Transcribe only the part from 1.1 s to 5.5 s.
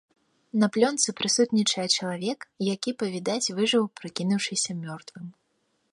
прысутнічае чалавек, які, па-відаць, выжыў, прыкінуўшыся мёртвым.